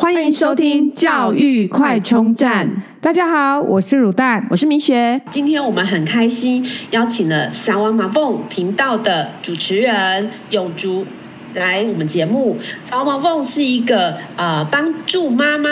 [0.00, 2.84] 欢迎收听教育快充站。
[3.00, 5.20] 大家好，我是乳蛋，我是明学。
[5.28, 11.04] 今天我们很开心，邀请了撒哇玛蒙频道的主持人永竹
[11.52, 12.58] 来我们节目。
[12.84, 15.68] 撒哇玛蒙是一个呃帮助妈妈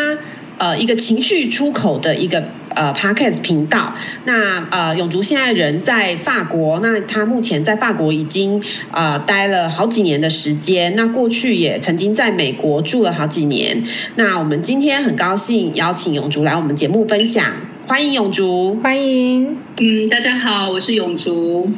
[0.59, 2.49] 呃一个情绪出口的一个。
[2.77, 3.95] 呃，Podcast 频道，
[4.27, 8.63] 那呃，永竹现在人在法国，那他目前在法国已经
[8.93, 13.85] 呃待了好几年的时间，那过去也曾经在美国住了好几年。
[14.17, 17.47] 那我们今天很高兴邀请永竹来我们节目分享，
[17.87, 21.71] 欢迎永竹，欢迎，嗯，大家好，我是永竹。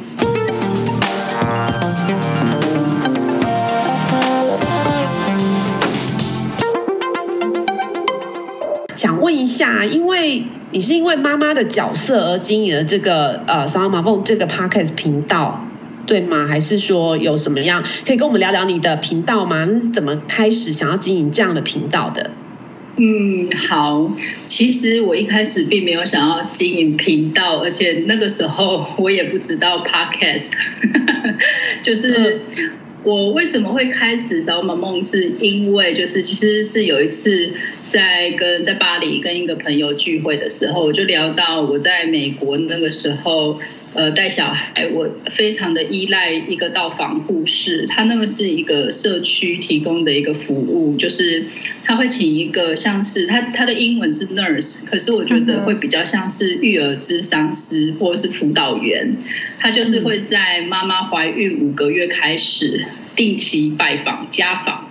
[8.95, 15.65] 想问一下，因为你是因为妈妈的角色而经营了这个呃撒哇玛蒙这个 Podcast 频道，
[16.05, 16.47] 对吗？
[16.47, 19.65] 还是说有什么样可以跟我们聊聊你的频道吗？
[19.65, 22.31] 那是怎么开始想要经营这样的频道的？
[22.97, 24.11] 嗯，好，
[24.45, 30.51] 其实我一开始并没有想要经营频道，而且那个时候我也不知道 Podcast，
[31.81, 32.41] 就是。
[33.03, 35.01] 我为什么会开始撒哇玛蒙？
[35.01, 43.59] 是因为就是其实是有一次在跟在巴黎跟一个朋友聚会的时候，我就聊到我在美国那个时候。
[43.95, 51.47] 呃，带小孩，我非常的依赖一个到访护士，他那个是一个社区提供的一个服务，就是
[51.83, 59.17] 他会请一个像是他他的英文是 nurse，可是我觉得会比较像是育儿咨商师或者是辅导员，
[59.59, 64.88] 他就是会在妈妈怀孕五个月开始定期拜访家访。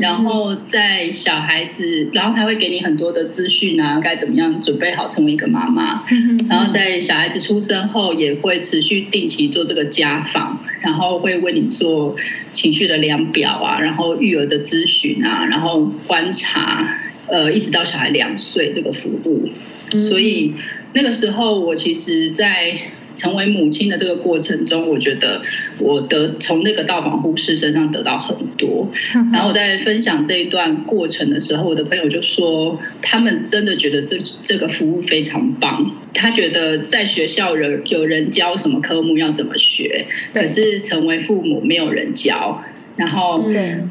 [0.00, 6.04] 然后在小孩子，然后他会给你很多的资讯啊，该怎么样准备好成为一个妈妈。
[6.48, 12.16] 然后在小孩子出生后，也会持续定期做这个家访，然后会为你做
[12.52, 16.98] 情绪的量表啊，然后育儿的咨询啊，然后观察，
[17.28, 19.50] 呃，一直到小孩两岁这个服务。
[19.96, 20.54] 所以
[20.92, 22.92] 那个时候，我其实，在。
[23.16, 25.42] 成为母亲的这个过程中，我觉得
[25.78, 28.92] 我得从那个到访护士身上得到很多。
[29.32, 35.96] 然后我在分享这一段过程的时候，我的朋友就说，他们真的觉得这这个服务非常棒。
[36.14, 42.62] 他觉得在学校人有人教什么科目要怎么学，可是成为父母没有人教。
[42.96, 43.44] 然后，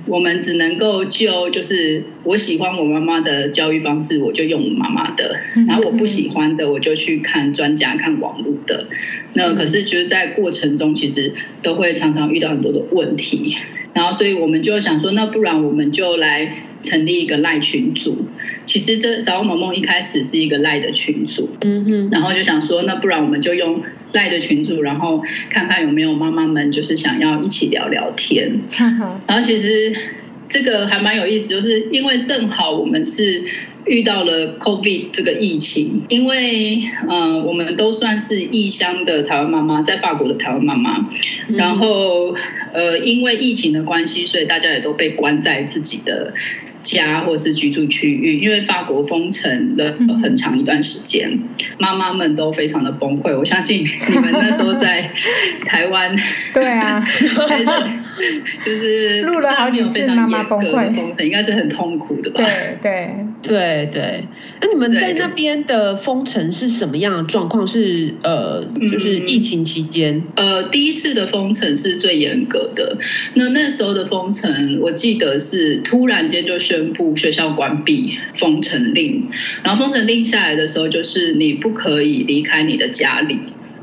[0.07, 5.35] 我们只能够就就是我喜欢我妈妈的教育方式，我就用我妈妈的；
[5.67, 8.87] 然后我不喜欢的，我就去看专家、看网络的。
[9.33, 13.55] 那可是就是在过程中，其实都会常常遇到很多的问题。
[13.93, 18.25] 然后，所以我们就想说，那不然我们就来成立一个赖群组。
[18.65, 22.09] 其实这撒哇玛蒙一开始是一个赖的群组，嗯哼。
[22.11, 23.81] 然后就想说，那不然我们就用
[24.13, 28.61] 赖的群组，然后看看有没有妈妈们就是想要一起聊聊天。
[29.27, 29.95] 然后其实
[30.45, 33.43] 这个还蛮有意思，就是因为正好我们是
[33.85, 41.09] 遇到了 COVID 这个疫情，因为嗯、呃，我们都算是异乡的台湾妈妈，在法国的台湾妈妈，
[41.49, 42.35] 然后
[42.73, 46.33] 呃，因为疫情的关系，所以大家也都被关在自己的。
[46.85, 51.39] 家或是居住区域，因为法国封城了很长一段时间，
[51.79, 53.35] 妈妈们都非常的崩溃。
[53.37, 55.11] 我相信你们那时候在
[55.65, 56.15] 台湾，
[56.53, 57.03] 对啊，
[58.65, 62.43] 就是录了好几次妈妈崩溃封城，应该是很痛苦的吧？
[62.43, 63.09] 对对
[63.41, 64.23] 对对。
[64.61, 67.65] 那你们在那边的封城是什么样的状况？
[67.65, 70.23] 是呃，就是疫情期间？
[70.35, 72.97] 呃，第一次的封城是最严格的。
[73.35, 76.55] 那那时候的封城，我记得是突然间就。
[76.65, 79.29] 宣布学校关闭、封城令，
[79.61, 83.37] 然后封城令下来的时候，就是你不可以离开你的家里，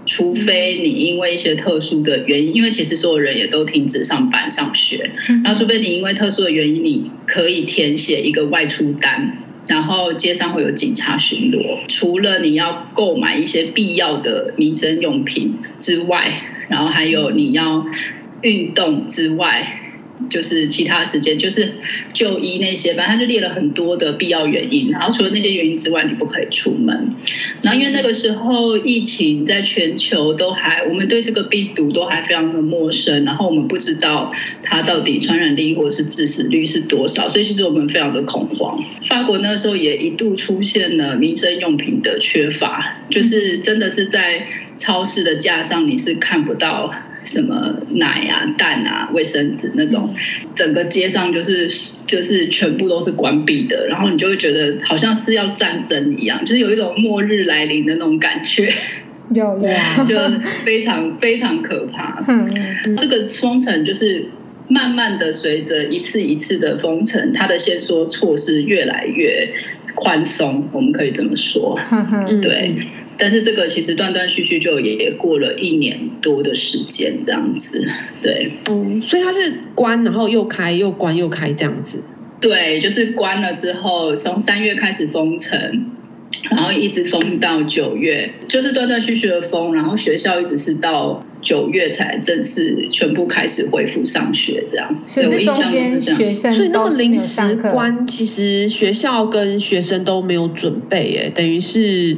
[0.05, 5.11] 除非你因为一些特殊的原因，因为其实所有人也都停止上班、上学，
[5.45, 11.81] 然后除非你因为特殊的原因，你可以填写一个外出单，然后街上会有警察巡逻。
[11.89, 17.87] 除了你要购买一些必要的民生用品之外，然后还有你要
[18.41, 19.79] 运动之外。
[20.31, 21.75] 就是其他时间，就是
[22.13, 24.91] 就医那些，反正他就列了很多的必要原因。
[24.91, 27.15] 然后除了那些原因之外，你不可以出门。
[27.63, 34.33] 然后因为那个时候疫情在全球都还，我们对这个病毒都还非常的陌生，然后我们不知道
[34.63, 38.83] 它到底传染力或是致死率是多少，所以其实我们非常的恐慌。
[39.05, 44.47] 法国那个时候也一度出现了民生用品的缺乏，就是真的是在
[44.77, 46.95] 超市的架上你是看不到。
[47.25, 50.15] 什么奶啊、蛋啊、卫生纸那种，
[50.55, 51.69] 整个街上就是
[52.07, 58.69] 就是全部都是关闭的，然后你就会觉得好像是要战争一样，就是有一种末日来临的那种感觉，
[59.33, 60.17] 有啊， 就
[60.65, 62.25] 非常非常可怕。
[62.97, 64.27] 这个封城就是
[64.69, 69.49] 慢慢的随着一次一次的封城，它的限缩措施越来越
[69.95, 71.79] 宽松，我们可以这么说。
[72.41, 72.87] 对，
[73.19, 77.87] 但是这个其实断断续续就也过了一年多的时间，这样子。
[78.23, 82.03] 对，嗯，所以它是关，然后又开，又关，又开这样子。
[82.41, 85.91] 对，就是关了之后，从三月开始封城。
[86.51, 95.05] 然后一直封到九月，就是断断续续的封，然后学校一直是到九月才正式全部开始恢复上学，这样。
[95.07, 102.17] 所以这中间学生所以那么临时关，其实学校跟学生都没有准备，耶，等于是。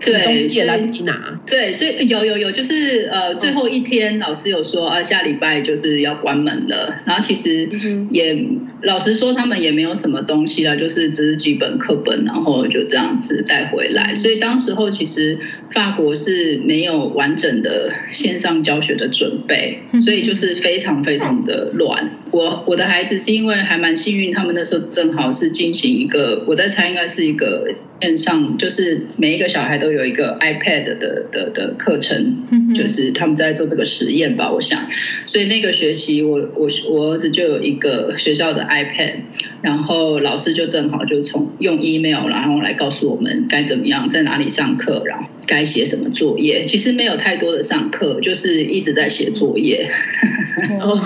[0.00, 1.40] 对，东西也来不及拿。
[1.46, 7.02] 对，所以有有有，就是呃，最后一天老师有说啊，下礼拜就是要关门了。
[7.04, 7.68] 然后其实
[8.10, 14.14] 也、嗯、老实说，他们也没有什么东西了，就是只是几本课本，然后就这样子带回来。
[14.14, 15.38] 所以当时候其实
[15.72, 22.10] 法国是没有完整的线上教学的准备，所以就是非常非常的乱。
[22.30, 34.88] 我我的孩子是因为还蛮幸运，他们那时候正好是进行一个，我在猜应该是一个线上，就是每一个小孩都有一个 iPad 的的的课程，就是他们在做这个实验吧，我想。
[35.26, 39.14] 所以那个学期我我我儿子就有一个学校的 iPad，
[39.62, 46.64] 然后老师就正好就从用 email 然后来告诉我们该怎么样在哪里上课，然后该写什么作业。
[46.64, 49.90] 其实没有太多的上课，就是一直在写作业。
[50.80, 50.98] 哦，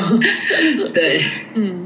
[0.93, 1.21] 对。
[1.57, 1.84] 嗯，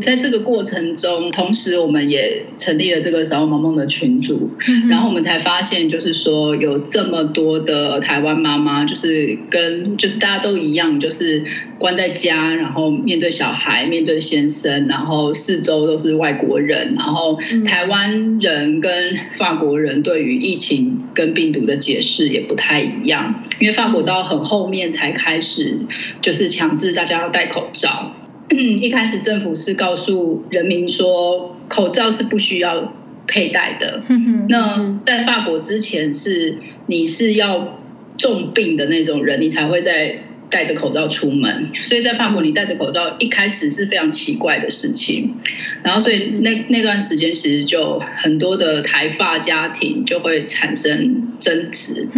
[0.00, 4.50] 在这个过程中，同时我们也成立了这个撒哇玛蒙的群组，
[4.88, 11.44] 然后我们才发现，就是说有这么多的台湾妈妈，就是跟就是大家都一样，就是
[11.78, 25.78] 关在家，然后面对小孩，面对先生，然后四周都是外国人，然后台湾人跟法国人对于疫情跟病毒的解释也不太一样，因为法国到很后面才开始，
[26.20, 28.14] 就是强制大家要戴口罩。
[28.54, 32.94] 一开始政府是告诉人民说，口罩是不需要
[33.26, 34.02] 佩戴的。
[34.48, 37.78] 那在法国之前是你是要
[38.16, 40.20] 重病的那种人，你才会在。
[40.48, 45.34] 戴着口罩出门，所以在法国，你戴着口罩一开始是非常奇怪的事情。
[45.82, 52.08] 然后，所以那那段时间其实就很多的台发家庭就会产生争执，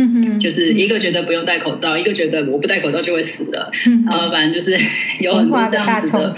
[0.41, 3.71] 就是一个觉得不用戴口罩，一个觉得我不戴口罩就会死了。
[4.07, 4.79] 然后反正就是
[5.21, 6.35] 有很多这样子的，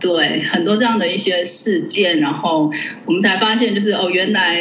[0.00, 2.20] 对，很多这样的一些事件。
[2.20, 2.70] 然后
[3.06, 4.60] 我们才发现，就是哦，原来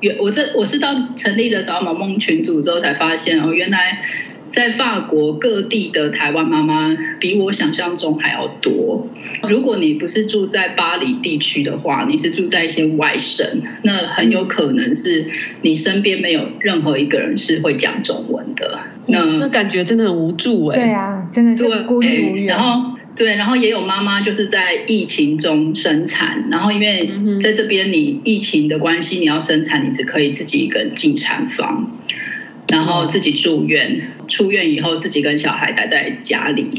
[0.00, 4.02] 原我这我是到成立了撒哇玛蒙群组之后才发现哦，原来。
[4.50, 9.08] 在法国各地的台湾妈妈比我想象中还要多。
[9.48, 15.26] 如果你不是住在巴黎地区的话，你是住在一些外省，那很有可能是
[15.62, 18.80] 你身边没有任何一个人是会讲中文的。
[19.06, 20.78] 那那感觉真的很无助哎。
[20.78, 22.46] 对啊，真的是孤立无援。
[22.46, 27.10] 然后对，然后也有妈妈就是在疫情中生产，然后因为
[27.40, 31.98] 在这边你疫情的关系，你要生产，你只可以自己一个人进产房。
[32.70, 36.70] 然后自己住院，出院以后自己跟小孩待在家里，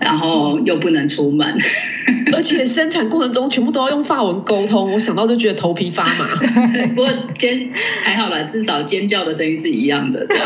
[0.00, 1.56] 然后又不能出门，
[2.34, 6.34] 而且生产过程中全部都要用法文沟通，我想到就觉得头皮发麻。
[6.90, 7.70] 不过尖
[8.02, 10.26] 还好了，至少尖叫的声音是一样的。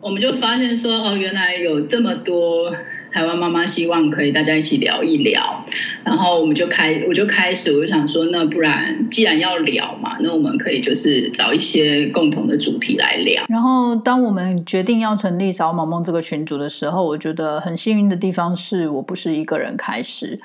[0.00, 2.72] 我们就发现说，哦，原来有这么多。
[3.16, 5.64] 台湾妈妈希望可以大家一起聊一聊，
[6.04, 13.46] 然后我们就开，我就开始，我就想说，那不然既然要聊嘛，那我们可以就是找一些共同的主题来聊。
[13.48, 20.38] 然后当我们决定要成立撒哇玛蒙这个群组的时候，我觉得很幸运的地方是我不是一个人开始，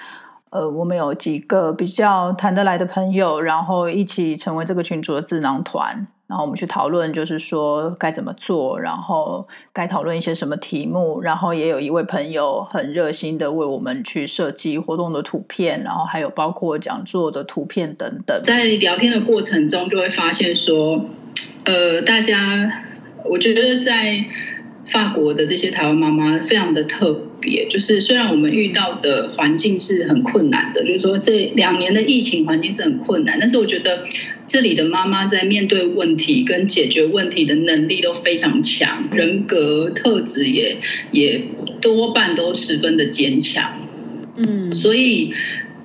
[0.52, 6.08] 呃，我们有几个比较谈得来的朋友，然后一起成为这个群组的智囊团。
[6.32, 11.20] 然后我们去讨论，就是说该怎么做，然后该讨论一些什么题目。
[11.20, 18.40] 然后也有一位朋友很热心的为我们去设计活动的图片，然后还有包括讲座的图片等等。
[18.44, 21.04] 在聊天的过程中，就会发现说，
[21.66, 22.86] 呃，大家，
[23.26, 24.24] 我觉得在
[24.86, 34.06] 法国的这些台湾妈妈非常的特别，就是虽然我们遇到的环境是很困难的，就是说这两年的疫情环境是很困难，但是我觉得。
[34.52, 40.76] 这里的妈妈在面对问题跟解决问题的能力都非常强，人格特质也
[41.14, 41.42] 也
[41.80, 43.88] 多半都十分的坚强。
[44.36, 45.34] 嗯，所以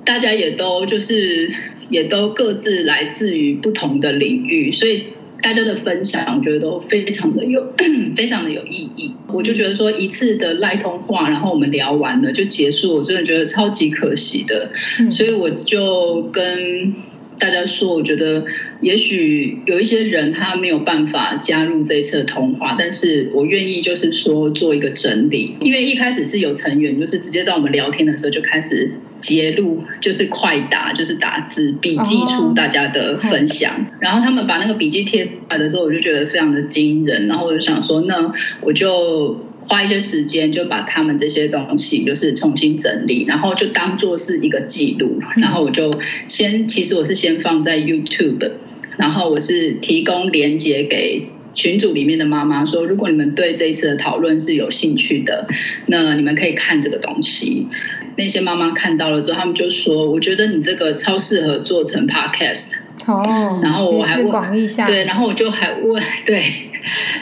[0.04, 1.54] 大家也都就是
[1.90, 5.04] 也都各自来自于不同的领域，所以
[5.40, 7.72] 大家的分享我觉得都非常的有
[8.16, 9.14] 非常的有意义。
[9.28, 14.72] 我就觉得说一次的赖通话，然后我们聊完了就结束，我真的觉得超级可惜的。
[15.08, 16.96] 所以我就跟。
[17.38, 18.44] 大家说，我觉得
[18.80, 39.44] 也许有一些人他没有办法加入这一次的通话，但是我愿意就是说做一个整理，因为一开始是有成员就是直接在我们聊天的时候就开始截录，就是快打，就是打字笔记出大家的分享，哦、然后他们把那个笔记贴出来的时候，我就觉得非常的惊人，然后我就想说，那我就。
[39.68, 48.52] 花一些时间就把他们这些东西就是重新整理，然后就当做是一个记录，然后我就先，其实我是先放在 YouTube，
[48.96, 55.48] 然后我是提供连接给群组里面的妈妈，说如果你们对这一次的讨论是有兴趣的，
[55.86, 57.66] 那你们可以看这个东西。
[58.18, 62.72] 那些妈妈看到了之后，他们就说：“我觉得你这个超适合做成 Podcast。”
[63.06, 66.42] 哦，然后我还问，对，然后我就还问，对。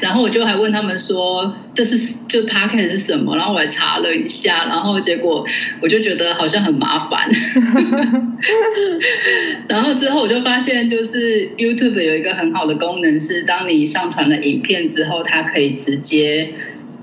[0.01, 3.37] 然后我就还问他们说，这是就 Podcast 是什么？
[3.37, 5.47] 然后我还查了一下，然后结果
[5.81, 7.31] 我就觉得好像很麻烦。
[9.69, 16.53] 然后之后我就发现，就是 YouTube 有一个很好的功能，是当你上传了影片之后，它可以直接，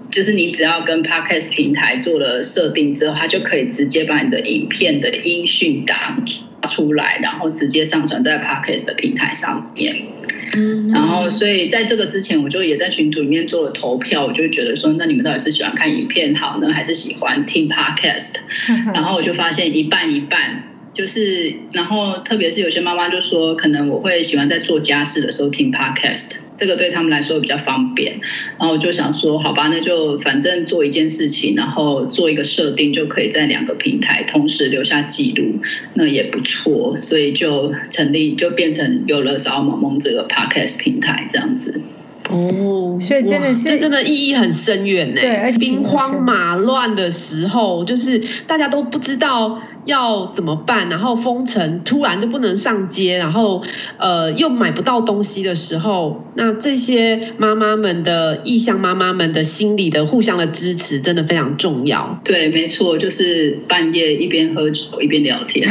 [0.09, 6.17] 就是你只要跟 Podcast 平台做了设定之后，它就可以直接把你的影片的音讯打
[6.67, 9.95] 出来，然后直接上传在 Podcast 的平台上面。
[10.55, 18.35] 嗯，然后所以在这个之前，我就也在群组里面做了投票，我就觉得说，那你们到底是喜欢看影片好呢，还是喜欢听 Podcast？
[18.93, 20.67] 然后我就发现一半一半。
[20.93, 28.19] 就是，然后特别是有些妈妈就说，可能我会喜欢在做家事的时候听 podcast，这个对他们来说比较方便。
[28.59, 35.55] 然后我就想说，好吧，那就反正做一件事情，然后做一个设定，就可以在两个平台同时留下记录，
[35.95, 36.97] 那也不错。
[37.01, 41.81] 所以就成立，就变成有了撒哇玛蒙这个 podcast 平台这样子。
[42.29, 45.19] 哦，所以真的是，这真的意义很深远呢。
[45.19, 53.63] 对，而且兵荒马乱的时候，就是大家都不知道要怎么办，然后封城，突然就不能上街，然后
[53.97, 62.19] 呃又买不到东西的时候，那这些妈妈们的异乡妈妈们的心理的互相的支持，真的非常重要。
[62.23, 65.67] 对，没错，就是半夜一边喝酒一边聊天。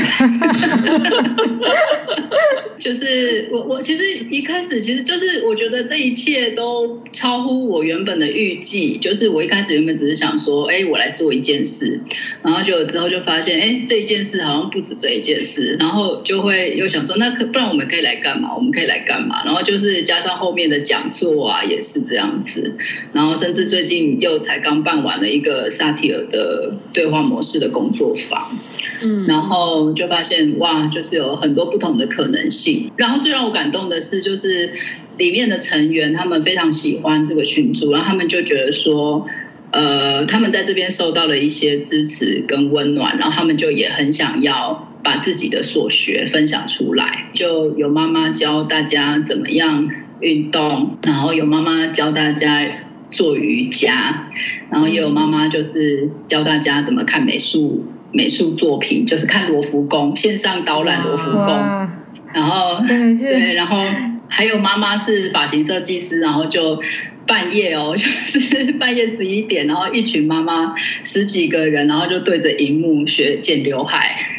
[2.81, 8.99] 就是我我其实一开始其实就是我觉得这一切都超乎我原本的预计。
[8.99, 12.01] 就是我一开始原本只是想说，哎，我来做一件事，
[12.43, 18.57] 然后就之后就发现，哎，这一件事好像不止这一件事，然后就会又想说，那可不然我们可以来干嘛？
[18.57, 19.45] 我们可以来干嘛？
[19.45, 22.77] 然后就是加上后面的讲座啊，也是这样子。
[23.13, 28.59] 然后甚至最近又才刚办完了一个萨提尔的对话模式的工作坊，
[29.03, 32.70] 嗯，然后就发现哇，就是有很多不同的可能性。
[32.97, 34.73] 然后最让我感动的是，就是
[35.19, 39.27] 里面的成员他们非常喜欢这个群组，然后他们就觉得说，
[39.71, 47.31] 呃，他们在这边受到了一些支持跟温暖，然后他们就也很想要把自己的所学分享出来。
[47.35, 49.89] 就有妈妈教大家怎么样
[50.21, 52.67] 运动，然后有妈妈教大家
[53.11, 54.29] 做瑜伽，
[54.71, 61.89] 然后也有妈妈就是教大家怎么看美术美术作品，就是看罗浮宫，线上导览罗浮宫。
[62.33, 63.83] 然后 对，然后
[64.29, 66.81] 还有妈妈是发型设计师，然后就
[67.27, 74.17] 半夜哦， 就是半夜十一点，然后一群妈妈十几个人，然后就对着荧幕学剪刘海。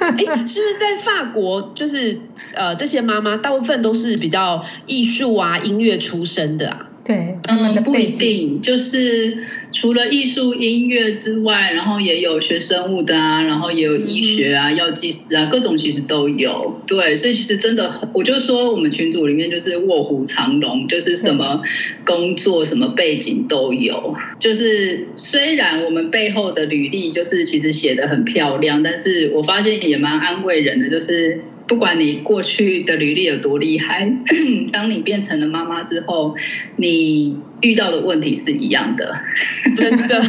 [0.00, 1.72] 哎，是不是在法国？
[1.74, 2.20] 就是
[2.54, 6.86] 呃，这些妈妈大部分都是比较艺术啊、音乐出身的啊。
[7.08, 9.38] 对，嗯，不一定，就是
[9.72, 16.82] 除了艺术、音乐之外，然后也有学生物的啊，然后也有医学啊、药剂师啊，各种其实都有。
[16.86, 21.62] 对，所以其实真的，我就说我们群组里面就是卧虎藏龙，就是什么
[22.04, 24.14] 工作、什么背景都有。
[24.38, 31.40] 就是虽然我们背后的履历就是其实写得很漂亮，但是我发现也蛮安慰人的，就是。
[31.68, 34.10] 不管你过去的履历有多厉害，
[34.72, 36.34] 当你变成了妈妈之后，
[36.76, 39.20] 你遇到的问题是一样的，
[39.76, 40.22] 真的。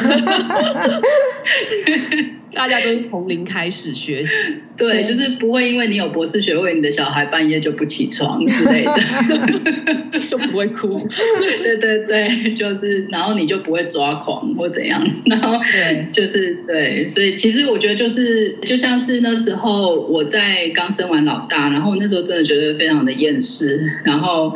[2.53, 4.33] 大家都是从零开始学习，
[4.75, 8.99] 对，就是不会因为你有博士学位，你的小孩半夜就不起床之类的，
[10.27, 10.97] 就不会哭。
[11.63, 24.53] 对对对，就是，然后你就不会抓狂或怎样，然后对，就是对，所以其实我觉得就是，就像是那时候我在刚生完老大，然后那时候真的觉得非常的厌世，然后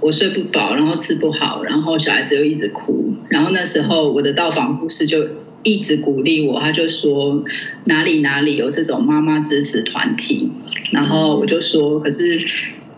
[0.00, 5.43] 我睡不饱，然后吃不好，然后小孩子又一直哭，然后那时候我的到访护士就。
[5.64, 7.42] 一直鼓励我，他就说
[7.86, 10.48] 哪里哪里有这种妈妈支持团体，
[10.92, 12.40] 然后我就说，可是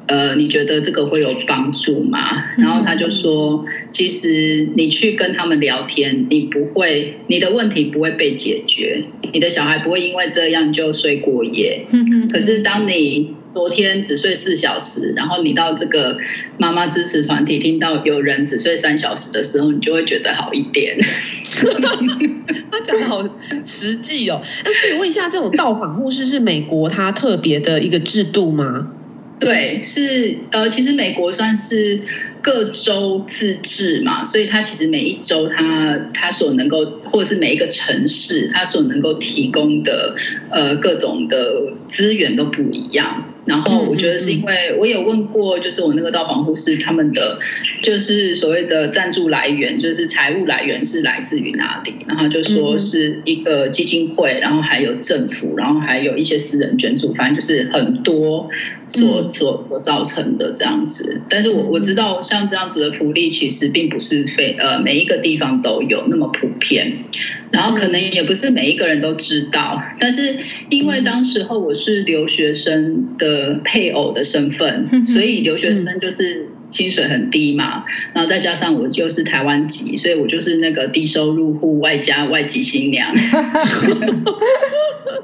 [0.08, 2.44] 呃，你觉得这个会有帮助吗？
[2.58, 11.87] 然后他就说，其实你去跟他们聊天，你不会，你的问题不会被解决，你的小孩不会因为这样就睡过夜。
[12.30, 16.18] 可是当你昨天只睡四小时，然后你到这个
[16.58, 20.98] 妈妈支持团体听到有人只睡三小时的时候，你就会觉得好一点。
[22.70, 23.26] 他讲的好
[23.64, 24.42] 实际哦。
[24.62, 28.92] 那可以问一下，这种到访护士是美国它特别的一个制度吗？
[29.40, 32.02] 对，是呃，其实美国算是
[32.42, 40.14] 各州自治嘛，所以它其实每一州它它所能够，或者是每一个城市它所能够提供的
[40.50, 43.32] 呃各种的资源都不一样。
[43.46, 47.38] 然后我觉得是因为我有问过，就是我那个到访护士他们的
[47.82, 51.94] 就是所谓的赞助来源，就是财务来源是来自于哪里？
[52.06, 58.50] 然后就说是一个基金会，然后还有政府，然后还有一些私人捐助，反正就是很多
[58.88, 61.22] 所所所造成的这样子。
[61.30, 67.04] 但是我我知道像这样子的福利其实并不是非呃每一个地方都有那么普遍。
[67.52, 70.36] 然后可能也不是每一个人都知道，但是
[70.68, 83.14] 因为当时候我是留学生的配偶的身份，所以留学生就是薪水很低嘛，然后再加上我就是台湾籍，所以我就是那个低收入户外加外籍新娘。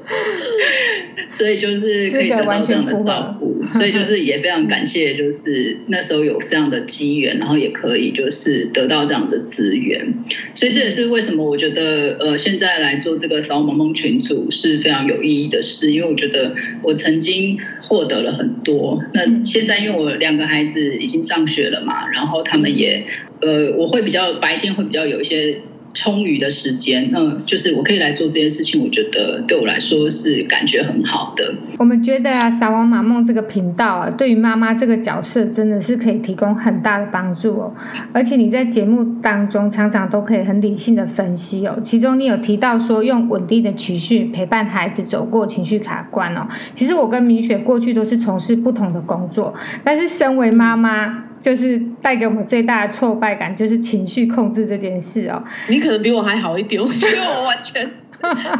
[1.31, 10.13] 所以就是可以得到这样的照顾，所以就是也非常感谢，就是那时候有这样的机缘，然后也可以就是得到这样的资源，
[10.53, 23.05] 所以这也是为什么我觉得呃现在来做这个扫萌萌群组是非常有意义的事，因为我觉得我曾经获得了很多，那现在因为我两个孩子已经上学了嘛，然后他们也
[23.41, 25.61] 呃我会比较白天会比较有一些。
[25.93, 31.53] 充裕的时间，嗯，就是我可以来做这件事情，我觉得对我来说是感觉很好的。
[31.77, 37.73] 我们觉得啊，撒哇玛梦这个频道啊，对于妈妈这个角色真的是可以提供很大的帮助哦。
[38.11, 41.79] 而且你在节目当中常常都可以很理性的分析哦。
[41.83, 46.47] 其中你有提到说，用稳定的情绪陪伴孩子走过情绪卡关哦。
[46.73, 51.25] 其实我跟米雪过去都是从事不同的工作，但是身为妈妈。
[51.43, 55.43] 就是带给我们最大的挫败感，就是情绪控制这件事哦。
[55.67, 57.85] 你可能比我还好一点，我觉得我完全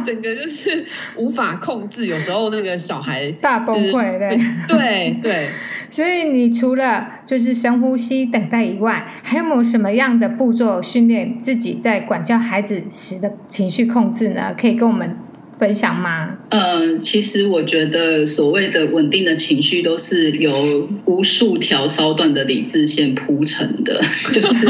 [0.04, 0.84] 整个就是
[1.16, 4.38] 无法控制，有时候那个小孩大崩溃，对
[4.68, 5.48] 对对。
[5.88, 14.54] 所以你除了就是深呼吸、等待以外，还有没有什么样的步骤训练自己在管教孩子时的情绪控制呢？
[14.60, 15.16] 可以跟我们。
[15.58, 16.38] 分享吗？
[16.50, 24.00] 呃，其实我觉得所谓的稳定的情绪，都是由无数条烧断的理智线铺成的，
[24.32, 24.66] 就是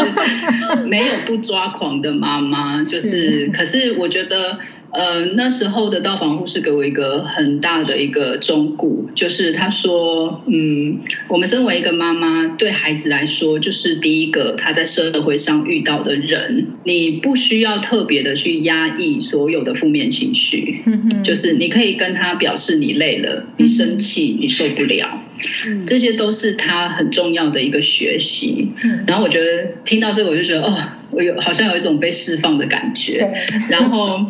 [0.86, 4.58] 没有不抓狂的妈妈，就是，是可是我觉得。
[4.94, 20.82] 呃，那时候的到访护士给我一个很大的一个忠告，就是他说，嗯，我们身为一个妈妈，对孩子来说，就是第一个他在社会上遇到的人，你不需要特别的去压抑所有的负面情绪，
[21.24, 25.24] 就是你可以跟他表示你累了，你生气，你受不了，
[25.66, 28.68] 嗯，这些都是他很重要的一个学习。
[28.84, 30.72] 嗯，然后我觉得听到这个，我就觉得哦，
[31.10, 33.28] 我有好像有一种被释放的感觉，
[33.68, 34.24] 然后。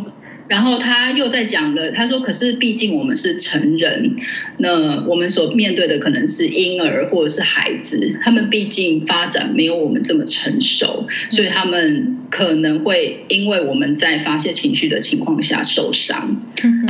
[0.47, 4.17] 然后他又在讲了，他说：“可是毕竟我们是成人，
[4.59, 16.43] 那我们所面对的可能是婴儿或者是孩子，他们毕竟发展没有我们这么成熟，所以他们可能会因为我们在发泄情绪的情况下受伤。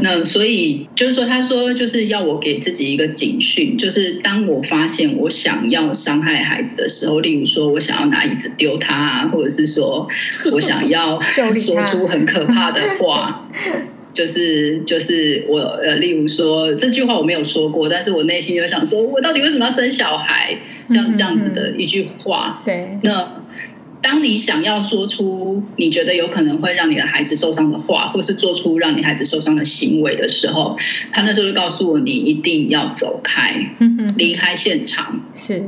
[0.02, 10.08] 那所以就是说，他说就是要我给自己一个警讯，就是当我发现我想要伤害孩子的时候，例如说我想要拿椅子丢他啊，或者是说
[10.52, 13.50] 我想要说出很可怕的话。
[14.14, 20.56] ”就是就是我呃，例如说这句话我没有说过，但是我内心就想说，我到底为什么要生小孩？
[20.88, 22.62] 像这样子的一句话。
[22.64, 22.96] 对。
[23.02, 23.42] 那
[24.04, 30.76] 当你想要说出你觉得有可能会让你的孩子受伤的话，或是做出让你孩子受伤的行为的时候，
[31.10, 33.74] 他那时候就告诉我，你一定要走开，
[34.18, 35.24] 离开现场。
[35.34, 35.64] 是。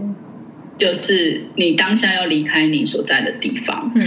[0.77, 3.90] 就是你当下要离开你所在的地方。
[3.96, 4.07] 嗯。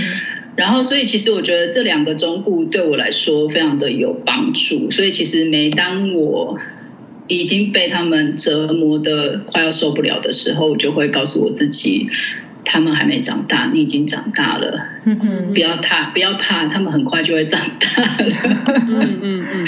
[0.56, 4.92] 然后，所以其实我觉得这两个忠告对我来说非常的有帮助。
[4.92, 6.60] 所以其实每当我
[7.28, 12.10] 已经被他们折磨的快要受不了的时候，我就会告诉我自己，
[12.72, 14.80] 他们还没长大，你已经长大了。
[15.04, 18.34] 嗯嗯，不要怕，不要怕，他们很快就会长大了。
[18.88, 19.68] 嗯嗯嗯。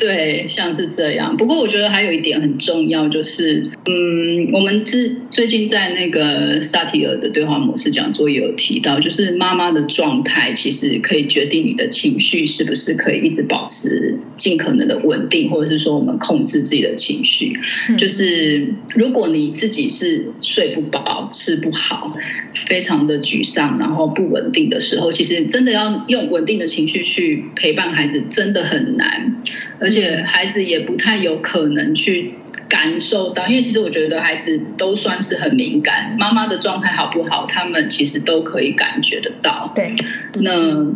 [0.00, 1.36] 对，像是这样。
[1.36, 17.58] 不过我觉得还有一点很重要，就是嗯，我们之最近在那个萨提尔的对话模式讲座也有提到，就是妈妈的状态其实可以决定你的情绪是不是可以一直保持尽可能的稳定，或者是说我们控制自己的情绪。
[17.90, 22.16] 嗯、就是如果你自己是睡不饱、吃不好、
[22.54, 29.42] 非常的沮丧，然后不稳定的时候，其实真的要用稳定的情绪去陪伴孩子，真的很难。
[29.78, 32.34] 而且孩子也不太有可能去
[32.68, 39.72] 感受到，因为其实我觉得孩子都算是很敏感，妈妈的状态好不好，他们其实都可以感觉得到。
[39.74, 39.94] 对，
[40.40, 40.86] 那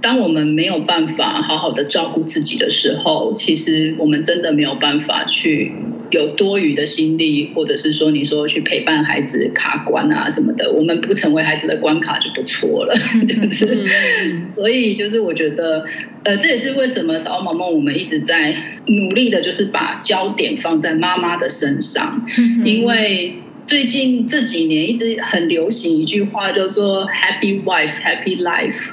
[0.00, 5.72] 当我们没有办法好好的照顾自己的时候，其实我们真的没有办法去。
[6.10, 12.94] 有多余的心力，或者是说你说去陪伴孩子卡关啊什么的，我们不成为孩子的关卡就不错了，
[13.26, 15.84] 就是，所以就是我觉得，
[16.24, 18.54] 呃，这也是为什么小毛毛我们一直在
[18.86, 22.26] 努力的，就是把焦点放在妈妈的身上，
[22.64, 23.34] 因为。
[23.66, 28.90] 最近这几年一直很流行一句话，叫做 “Happy Wife, Happy Life”，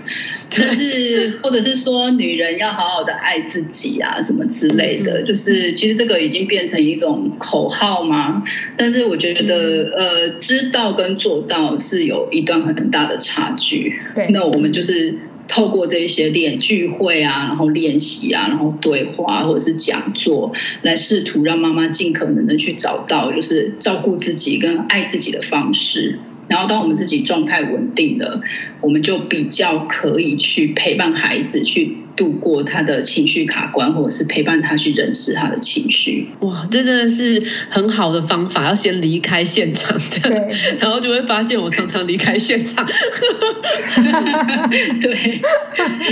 [0.57, 8.43] 但是或者是说女人要好好的爱自己啊，什么之类的，就是其实这个已经变成一种口号嘛。
[8.77, 13.99] 但是我觉得，呃，知道跟做到是有一段很大的差距。
[14.15, 15.19] 对，那我们就是。
[15.47, 26.19] 透过这一些练聚会啊，然后练习啊，然后对话或者是讲座，来试图让妈妈尽可能的去找到，就是照顾自己跟爱自己的方式。
[26.51, 28.41] 然后，当我们自己状态稳定了，
[28.81, 31.95] 我们就比较可以去陪伴孩子去。
[32.21, 36.27] 度过他的情绪卡关，或者是陪伴他去认识他的情绪。
[36.41, 42.85] 哇，这真的是很好的方法， 要先离开现场的，对， 然后就会发现我常常离开现场。
[45.01, 45.41] 对，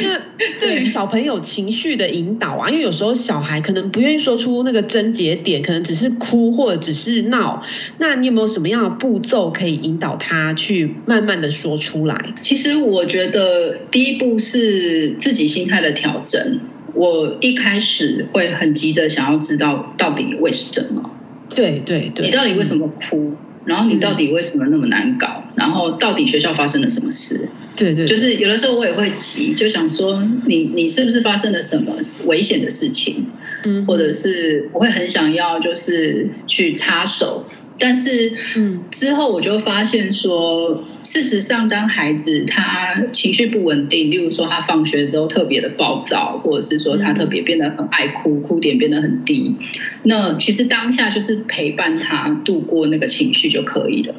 [0.01, 0.19] 那
[0.59, 7.63] 对于小朋友情绪的引导啊，因为有时候小孩可能不愿意说出那个症结点，可能只是哭或者只是闹。
[7.99, 12.33] 那你有没有什么样的步骤可以引导他去慢慢的说出来？
[12.41, 16.59] 其实我觉得第一步是自己心态的调整，
[16.93, 21.12] 我一开始会很急着想要知道到底为什么？
[21.49, 23.33] 对对对，你到底为什么哭？
[23.65, 25.43] 然后你到底为什么那么难搞？
[25.55, 27.49] 然后到底学校发生了什么事？
[27.75, 33.27] 对对，就是有的时候我也会急，就想说你你是不是发生了什么危险的事情？
[33.65, 37.45] 嗯，或者是我会很想要就是去插手。
[37.79, 49.55] 但是，嗯，之后我就发现说，事实上，当孩子他情绪不稳定，例如说他放学之后特别的暴躁，或者是说他特别变得很爱哭，哭点变得很低，
[50.03, 54.15] 那其实当下就是陪伴他度过那个情绪就可以了，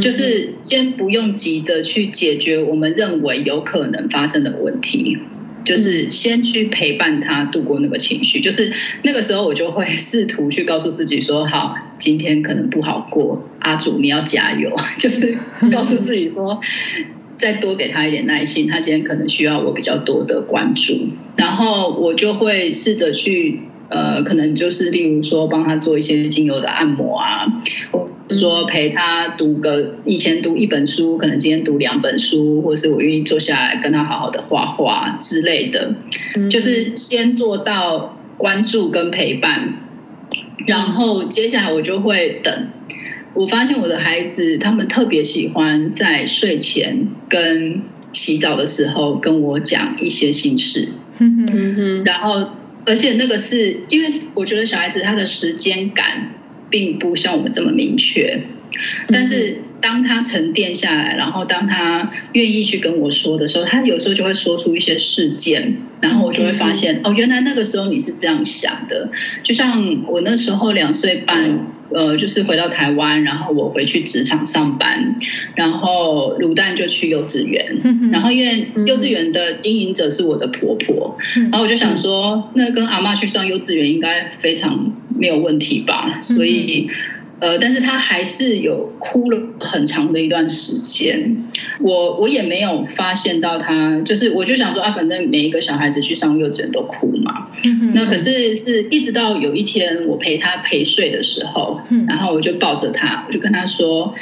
[0.00, 5.18] 就是先不用急着去解决我们认为有可能发生的问题。
[5.66, 14.70] 就是先去陪伴他度过那个情绪，就是那个时候我就会试图去告诉自己说：好，今天可能不好过，阿祖你要加油。
[14.96, 15.36] 就是
[15.72, 16.60] 告诉自己说，
[17.36, 21.08] 再多给他一点耐心，他今天可能需要我比较多的关注。
[21.34, 27.60] 然后我就会试着去，呃，可能就是例如说帮他做一些精油的按摩啊。
[28.28, 35.94] 说陪他读个以前读一本书，可能今天读两本书，或是我愿意坐下来跟他好好的画画之类的，
[36.50, 39.74] 就是先做到关注跟陪伴，
[40.66, 42.68] 然后接下来我就会等。
[43.34, 50.88] 我发现我的孩子他们特别喜欢在睡前跟洗澡的时候跟我讲一些心事，
[52.04, 52.48] 然后
[52.84, 56.32] 而且那个是因为我觉得小孩子他的时间感。
[56.70, 58.42] 并不像我们这么明确，
[59.08, 69.10] 但是当他沉淀下来，然后当他愿意去跟我说的时候，他有时候就会说出一些事件，然后我就会发现哦，原来那个时候你是这样想的。
[69.42, 75.16] 就像我那时候两岁半，呃，就是回到台湾，然后我回去职场上班，
[75.54, 81.16] 然后卤蛋就去幼稚园，然后因为幼稚园的经营者是我的婆婆，
[81.50, 84.92] 然后我就想说，那跟阿妈去上幼稚园应该非常。
[85.18, 86.18] 没有问题吧？
[86.22, 86.88] 所以，
[87.40, 91.44] 呃，但是他还是有哭了很长的一段时间。
[91.80, 97.48] 我我也没有发现到他，就是我就想说啊，反正每一个小孩子去上幼稚园都哭嘛。
[97.92, 104.14] 那可是是一直到有一天我陪他陪睡的时候，然后我就抱着他，我就跟他说：“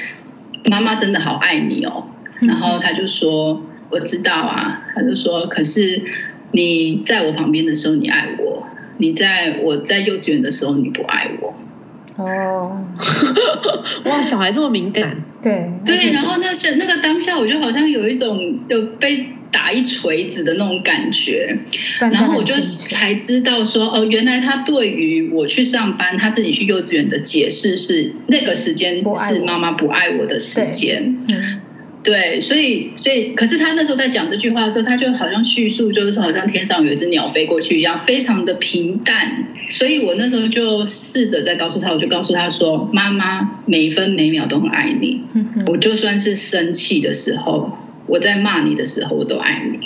[0.69, 2.09] 妈妈真的好爱你哦。”
[2.43, 6.03] 然后他就说：“我知道啊。”他就说：“可是
[6.51, 8.67] 你在我旁边的时候，你爱我。”
[8.99, 11.55] 你在我在幼稚园的时候，你不爱我。
[12.17, 12.85] 哦，
[14.07, 21.59] 哇，小孩这么敏感，对对，然后那是那个当下，我就好像有一种有被打一锤子的那种感觉。
[21.99, 31.17] 然后我就才知道说，哦，原来他对于我去上班，他自己去幼稚园的解释是那个时间是妈妈不爱我的时间。
[32.05, 39.49] 对，所以，所以，可是他那时候在讲这句话的时候，他就好像叙述，就是好像天上有一只鸟飞过去一样，非常的平淡。
[39.71, 45.23] 所以我那时候就试着在告诉他，我就告诉他说：“妈妈每分每秒都很爱你，
[45.67, 49.79] 我就算是生气的时候，我在骂你的时候，我都爱你。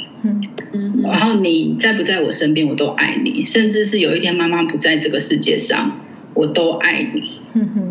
[0.73, 6.01] 嗯，然后你在不在我身边，我都爱你，甚至是有一天妈妈不在这个世界上，
[6.35, 7.23] 我都爱你。”
[7.55, 7.88] 嗯哼。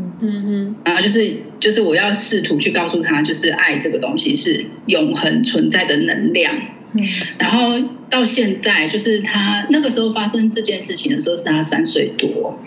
[1.01, 6.53] 就是就是我要试图去告诉他，就是爱这个东西是永恒存在的能量。
[6.93, 7.03] 嗯，
[7.38, 7.73] 然后
[8.10, 12.57] 到现在，就是他那个时候发生这件事情的时候，是他三岁多。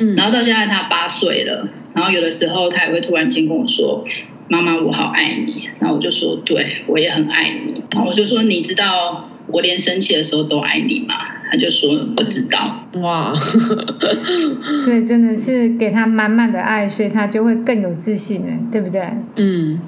[0.00, 4.06] 嗯，然后到现在他八岁了，然后有的时候他也会突然间跟我说
[4.48, 11.14] ：“妈妈，我好爱你。”然后我就说：“对，我也很爱你。”然后我就说：“你知道我连生气的时候都爱你吗？”
[11.50, 13.34] 他就说：“不知道。”哇，
[14.84, 19.02] 所以真的是给他满满的爱，所以他就会更有自信呢，对不对？
[19.36, 19.78] 嗯，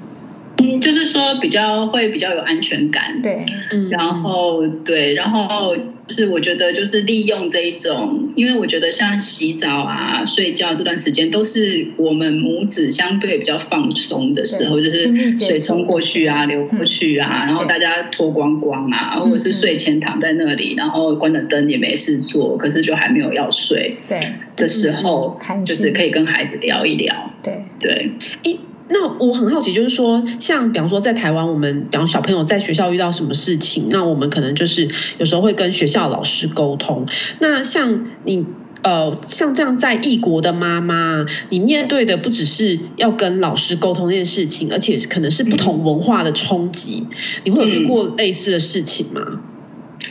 [0.79, 3.21] 就是说比较会比较有安全感。
[3.21, 5.75] 对，嗯，然后对，然后。
[6.09, 24.33] 是，我觉得就是利用这一种，因为我觉得像洗澡啊、睡觉这段时间，都是我们母子相对比较放松的时候，就是水冲过去啊、流过去啊，然后大家脱光光啊，或者是睡前躺在那里，然后关了灯也没事做，可是就还没有要睡对。
[24.55, 27.33] 的时候，就是可以跟孩子聊一聊。
[27.43, 27.63] 对。
[27.79, 28.09] 对，
[28.43, 28.59] 一。
[28.89, 37.05] 那我很好奇，就是说，像比方说在台湾，我们比方小朋友在学校遇到什么事情，那我们可能就是有时候会跟学校老师沟通。
[37.39, 38.45] 那像你
[38.81, 47.05] 呃，像这样在异国的妈妈，你面对的不只是要跟老师沟通这件事情，而且可能是不同文化的冲击。
[47.43, 49.21] 你会有遇过类似的事情吗？
[49.23, 49.39] 嗯，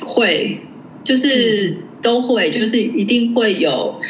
[0.07, 0.61] 会，
[1.03, 4.01] 就是都会，就是一定会有。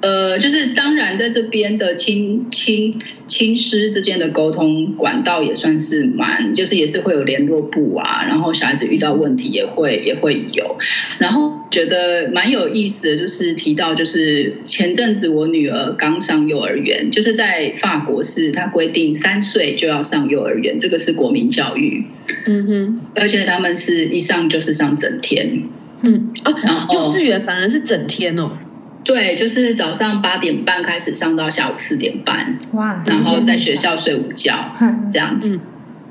[0.00, 10.78] 呃，就是当然，在这边的亲亲亲师之间的沟通管道也算是蛮，就是也是会有联络部啊，然后小孩子遇到问题也会也会有，
[11.18, 22.04] 然后觉得蛮有意思的，就是提到就是前阵子我女儿刚上幼儿园，就是在法国是他规定三岁就要上幼儿园，这个是国民教育，
[22.46, 25.64] 嗯哼，而且他们是一上就是上整天，
[26.04, 28.52] 嗯啊，然后幼稚园反而是整天哦。
[29.08, 33.02] 对，就是早上八点半开始上到下午四点半，哇！
[33.06, 34.74] 然后在学校睡午觉，
[35.08, 35.58] 这样子。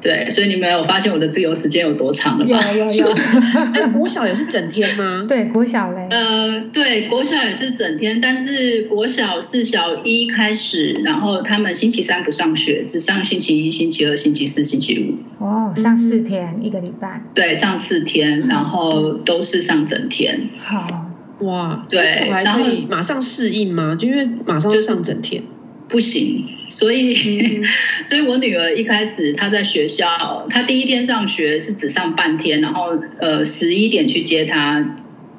[0.01, 2.71] 对，所以你们有发现我的自由时间有多长了吧？
[2.71, 3.07] 有有有。
[3.73, 5.25] 哎，国小也是整天吗？
[5.29, 6.07] 对，国小嘞。
[6.09, 15.43] 呃，对，国小也是整天，但是国小是小一开始，然后他们星期三不上学，只上星期一、星期二、星期四、星期五。
[15.45, 17.21] 哦，上四天一个礼拜。
[17.35, 20.49] 对，上四天，然后都是上整天。
[20.57, 21.06] 好。
[21.39, 23.95] 哇，对，小孩可以马上适应吗？
[23.95, 25.43] 就因为马上就上整天，
[25.87, 26.45] 不行。
[26.69, 27.63] 所以，嗯、
[28.03, 34.95] 所以我女儿一开始她在学校，她第一天上学是只上半天，然后呃十一点去接她，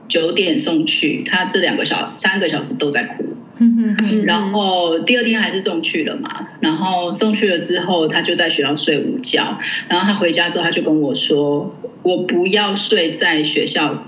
[0.08, 3.24] 九点送去，她这两个小三个小时都在哭。
[3.58, 9.58] 嗯嗯，然后第二天还是送去了嘛，然后送去了之后，她就在学校睡午觉，
[9.88, 14.04] 然后她回家之后，她就跟我说：“我不要睡在学校。”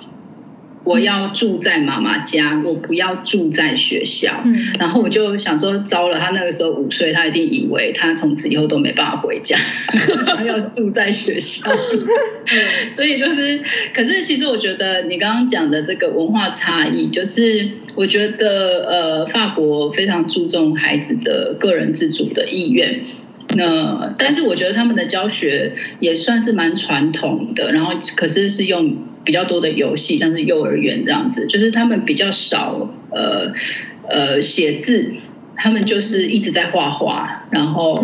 [0.90, 4.42] 我要住在妈妈家，我不要住在学校。
[4.44, 9.56] 嗯，然后我就想说，糟了，他那个时候五岁，他一定以为他从此以后都没办法回家，
[10.36, 11.70] 他要住在学校。
[12.90, 13.62] 所以就是，
[13.94, 23.00] 可是其实我觉得你刚刚讲的这个文化差异，就是我觉得呃，法国非常注重孩子的个人自主的意愿。
[23.56, 29.08] 那但是我觉得他们的教学也算是蛮传统的，然后可是是用。
[29.22, 33.52] 比较多的游戏，像是幼儿园这样子，就是他们比较少呃
[34.08, 35.12] 呃写字，
[35.56, 37.94] 他们就是一直在画画，然后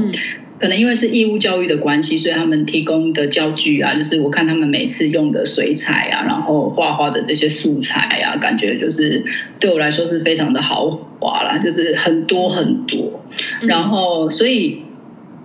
[0.61, 9.25] 可能因为是义务教育的关系，所以他们提供的教具啊，就是我看他们每次用的水彩啊，然后画画的这些素材啊，感觉就是
[9.59, 13.25] 对我来说是非常的豪华啦，就是很多很多，
[13.63, 14.83] 然后所以。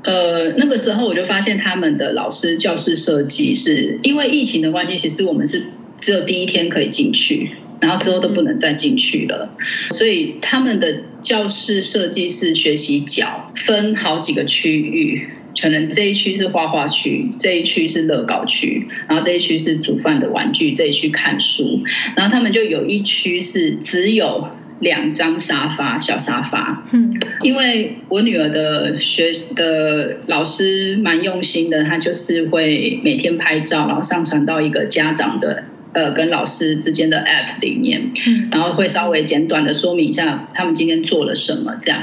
[0.03, 5.63] 呃，那个时候我就发现他们的老师教室设计是因为疫情的关系，其实我们是
[5.97, 9.55] 只有第一天可以进去，然后之后都不能再进去了。
[9.91, 15.29] 所以他们的教室设计是学习角，分好几个区域，
[15.61, 21.83] 可能这一区是画画区，这一区是乐高区，然后这一区是煮饭的玩具，这一区看书，
[22.15, 24.47] 然后他们就有一区是只有
[24.81, 26.83] 两张沙发，小沙发。
[26.91, 35.63] 嗯，因为我女儿的学的老师蛮用心的，她就是会每天拍照，然后上传到一个家长的
[35.93, 42.01] 呃跟老师之间的 App 里面，嗯，然后会稍微简短的说明一下他们今天做了什么这样。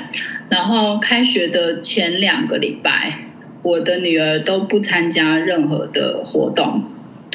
[0.49, 3.25] 然后开学的前两个礼拜，
[3.63, 6.85] 我的女儿都不参加任何的活动。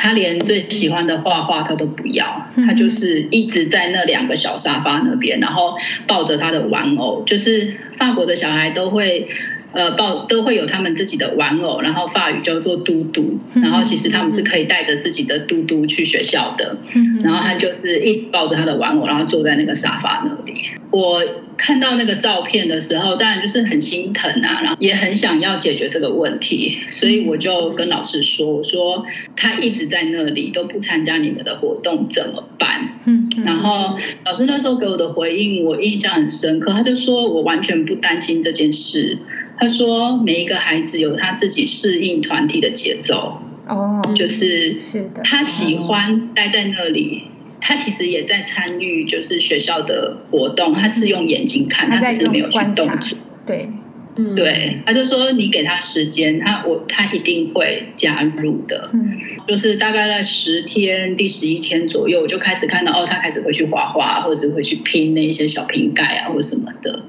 [0.03, 7.23] 他连最喜欢的画画他都不要，他就是一直在那两个小沙发那边，然后抱着他的玩偶。
[7.25, 9.29] 就是法国的小孩都会，
[9.71, 16.79] 呃，抱都会有他们自己的玩偶，然后法语叫做嘟嘟，然后其实他们是可以带着自己的嘟嘟去学校的。
[17.23, 20.63] 然后他就是一直抱着他的玩偶，然后坐在那个沙发那里。
[20.91, 21.23] 我。
[21.57, 39.17] 看到那个照片的时候，当然就是很心疼啊，然后也很想要解决这个问题，所以我就跟老师说：“我说他一直在那里都不参加你们的活动怎么办？”嗯，然后老师那时候给我的回应我印象很深刻，他就说我完全不担心这件事。
[39.59, 47.23] 他说每一个孩子有他自己适应团体的节奏，哦，就是是的，他喜欢待在那里。
[47.65, 50.73] 他其实也在参与，就是学校的活动。
[50.73, 53.17] 他是用眼睛看，他只是没有去动作。
[53.45, 53.69] 对，
[54.17, 58.89] 嗯，对，他就说你给他时间，他我他一定会加入的。
[58.93, 67.03] 嗯，就是大概在十天，第十一天左右，我就开始看到哦，他开始会去画画，或者是会去拼那些小瓶盖啊，或什么的。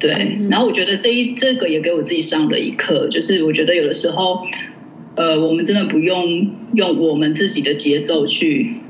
[0.00, 0.10] 对，
[0.50, 4.44] 然后我觉得这一这个也给我自己上了一课，就是我觉得有的时候，
[5.14, 8.81] 呃，我们真的不用用我们自己的节奏去。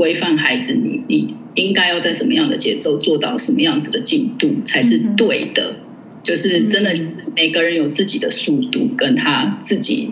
[0.00, 5.72] 规范孩子你，你你应该要在什么样的节奏做到什么样子的进度才是对的？
[5.72, 5.76] 嗯、
[6.22, 6.98] 就是真的，
[7.36, 10.08] 每个人有自己的速度，跟他自己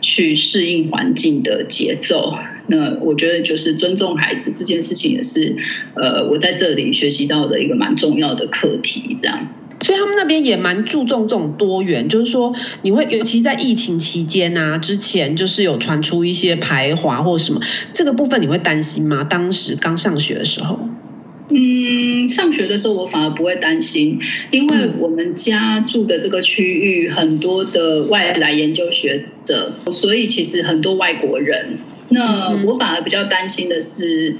[0.00, 2.32] 去适应环境的节奏。
[2.68, 5.54] 那我觉得，就是尊重孩子这件事情，也是
[5.94, 9.14] 呃，我在这里学习到的一个蛮重要的课题。
[9.18, 9.54] 这样。
[9.82, 17.60] 所以他们那边也蛮注重这种多元，就是说你会，尤其在疫情期间啊，之前就是有传出一些排华或什么，
[17.92, 19.22] 这个部分你会担心吗？
[19.22, 20.80] 当时刚上学的时候，
[21.50, 24.18] 嗯，上学的时候我反而不会担心，
[24.50, 34.38] 因为我们家住的这个区域很多的外来研究学者，所以其实很多外国人，那我反而比较担心的是。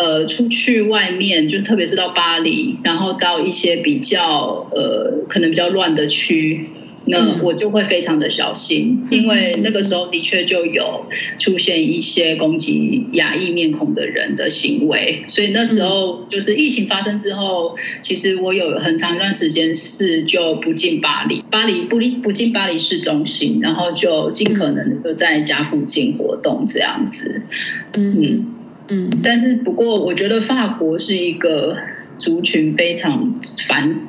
[0.00, 6.70] 呃，出去外面，就特别是到巴黎，然后到一些比较呃，可能比较乱的区，
[7.04, 11.04] 那我就会非常的小心，因为那个时候的确就有
[11.38, 27.42] 出现一些攻击亚裔面孔的人的行为，所以那时候就是疫情发生之后，其实我有很长一段时间是就不进巴黎，巴黎不不进巴黎市中心，然后就尽可能的在家附近活动这样子，
[27.98, 28.54] 嗯。
[28.90, 31.76] 嗯，但是不过，我觉得法国是一个
[32.18, 34.00] 族群非常繁、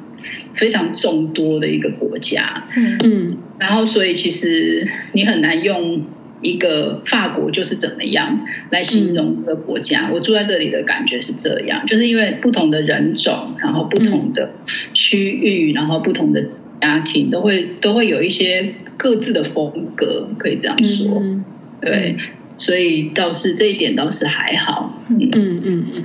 [0.53, 2.65] 非常众多的一个国家。
[2.75, 6.05] 嗯嗯，然后所以其实你很难用
[6.41, 10.09] 一个法国就是怎么样来形容一个国家。
[10.11, 14.51] 我住在这里的感觉是这样，就是因为不同的人种，然后不同的
[14.93, 16.43] 区域，然后不同的
[16.81, 21.21] 家庭，都会都会有一些各自的风格，可以这样说。
[21.79, 22.15] 对。
[22.61, 26.03] 所以倒是这一点倒是还好，嗯嗯嗯嗯。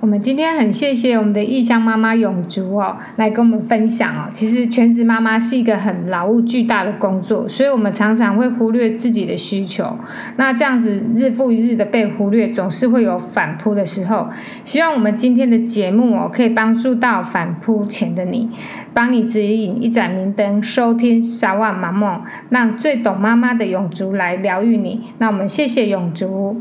[0.00, 4.28] 我们今天很谢谢我们的异乡妈妈永竹哦，来跟我们分享哦。
[4.30, 9.98] 其实全职妈妈是一个很劳务巨大的工作，所以我们常常会忽略自己的需求。
[10.36, 14.28] 那这样子日复一日的被忽略，总是会有反扑的时候。
[14.64, 18.48] 希望我们今天的节目哦，可以帮助到反扑前的你，
[18.94, 25.12] 帮你指引一盏明灯，收听撒哇玛蒙，让最懂妈妈的永竹来疗愈你。
[25.18, 26.60] 那我们谢谢永竹。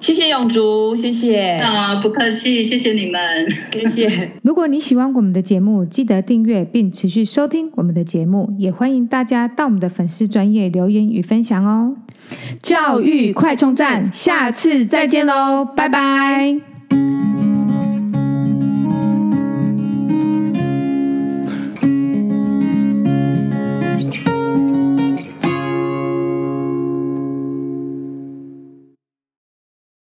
[0.00, 3.20] 谢谢永竹，谢谢啊，不客气，谢谢你们，
[3.72, 4.30] 谢谢。
[4.42, 11.96] 如果你喜欢我们的节目，记得订阅并持续收听我们的节目，也欢迎大家到我们的粉丝专业留言与分享哦。
[12.62, 16.67] 教育快充站，下次再见喽，拜拜。